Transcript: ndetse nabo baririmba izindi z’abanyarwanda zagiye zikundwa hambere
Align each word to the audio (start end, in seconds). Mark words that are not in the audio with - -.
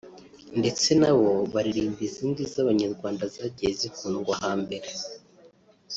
ndetse 0.59 0.89
nabo 1.01 1.27
baririmba 1.53 2.01
izindi 2.09 2.41
z’abanyarwanda 2.51 3.23
zagiye 3.35 3.71
zikundwa 3.79 4.33
hambere 4.43 4.87